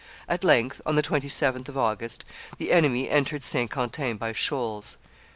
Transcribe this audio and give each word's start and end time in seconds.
At 0.27 0.43
length, 0.43 0.81
on 0.83 0.95
the 0.95 1.03
27th 1.03 1.69
of 1.69 1.77
August, 1.77 2.25
the 2.57 2.71
enemy 2.71 3.07
entered 3.07 3.43
Saint 3.43 3.69
Quentin 3.69 4.17
by 4.17 4.31
shoals. 4.31 4.97